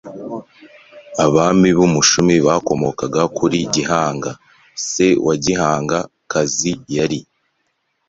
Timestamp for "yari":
6.95-7.19